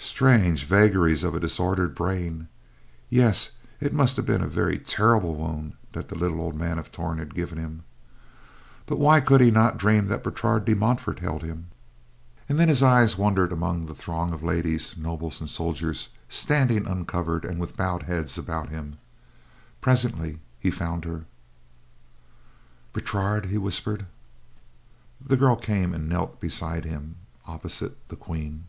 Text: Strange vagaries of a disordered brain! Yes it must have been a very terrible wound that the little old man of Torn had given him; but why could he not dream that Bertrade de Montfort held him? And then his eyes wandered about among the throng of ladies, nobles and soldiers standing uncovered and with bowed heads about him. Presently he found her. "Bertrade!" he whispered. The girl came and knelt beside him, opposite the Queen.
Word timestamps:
Strange 0.00 0.64
vagaries 0.64 1.22
of 1.22 1.34
a 1.34 1.40
disordered 1.40 1.94
brain! 1.94 2.48
Yes 3.08 3.52
it 3.80 3.92
must 3.92 4.16
have 4.16 4.26
been 4.26 4.42
a 4.42 4.48
very 4.48 4.76
terrible 4.78 5.36
wound 5.36 5.74
that 5.92 6.08
the 6.08 6.16
little 6.16 6.40
old 6.40 6.56
man 6.56 6.78
of 6.78 6.90
Torn 6.90 7.18
had 7.18 7.36
given 7.36 7.56
him; 7.58 7.82
but 8.86 8.98
why 8.98 9.20
could 9.20 9.40
he 9.40 9.52
not 9.52 9.78
dream 9.78 10.06
that 10.06 10.24
Bertrade 10.24 10.64
de 10.64 10.74
Montfort 10.74 11.20
held 11.20 11.44
him? 11.44 11.66
And 12.48 12.58
then 12.58 12.68
his 12.68 12.82
eyes 12.82 13.16
wandered 13.18 13.52
about 13.52 13.54
among 13.58 13.86
the 13.86 13.94
throng 13.94 14.32
of 14.32 14.42
ladies, 14.42 14.96
nobles 14.96 15.40
and 15.40 15.48
soldiers 15.48 16.08
standing 16.28 16.86
uncovered 16.86 17.44
and 17.44 17.60
with 17.60 17.76
bowed 17.76 18.04
heads 18.04 18.36
about 18.36 18.70
him. 18.70 18.98
Presently 19.80 20.40
he 20.58 20.70
found 20.70 21.04
her. 21.04 21.26
"Bertrade!" 22.92 23.46
he 23.46 23.58
whispered. 23.58 24.06
The 25.24 25.36
girl 25.36 25.54
came 25.54 25.94
and 25.94 26.08
knelt 26.08 26.40
beside 26.40 26.84
him, 26.84 27.16
opposite 27.46 28.08
the 28.08 28.16
Queen. 28.16 28.64